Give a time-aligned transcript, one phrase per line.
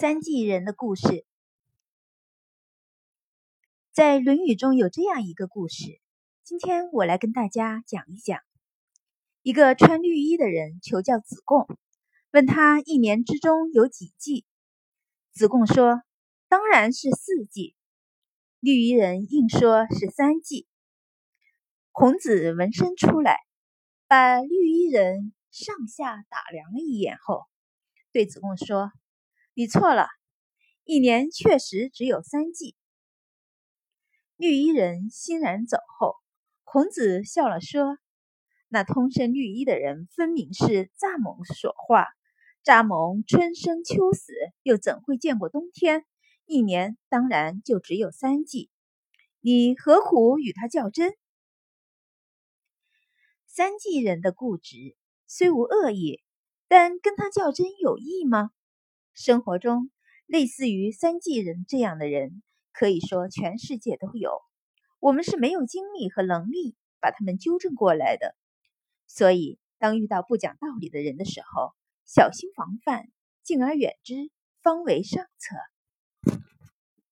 [0.00, 1.26] 三季人的故事，
[3.92, 6.00] 在《论语》中有这样一个故事，
[6.42, 8.40] 今天我来跟大家讲一讲。
[9.42, 11.66] 一个穿绿衣的人求教子贡，
[12.30, 14.46] 问他一年之中有几季？
[15.34, 16.00] 子贡说
[16.48, 17.76] ：“当然是四季。”
[18.58, 20.66] 绿衣人硬说是三季。
[21.92, 23.36] 孔子闻声出来，
[24.06, 27.44] 把绿衣人上下打量了一眼后，
[28.12, 28.90] 对子贡说。
[29.52, 30.06] 你错了，
[30.84, 32.76] 一年确实只有三季。
[34.36, 36.14] 绿衣人欣然走后，
[36.62, 37.98] 孔子笑了说
[38.70, 42.06] ：“那通身绿衣的人，分明是蚱蜢所化。
[42.64, 44.32] 蚱蜢春生秋死，
[44.62, 46.06] 又怎会见过冬天？
[46.46, 48.70] 一年当然就只有三季。
[49.40, 51.12] 你何苦与他较真？”
[53.46, 56.22] 三季人的固执虽无恶意，
[56.68, 58.52] 但跟他较真有益吗？
[59.22, 59.90] 生活中，
[60.24, 62.42] 类似于三季人这样的人，
[62.72, 64.40] 可以说全世界都有。
[64.98, 68.34] 我们是没有精力和能力把他们纠正过来的。
[69.06, 71.74] 所以，当遇到不讲道理的人的时候，
[72.06, 73.10] 小心防范，
[73.42, 74.30] 敬而远之，
[74.62, 75.54] 方为上策。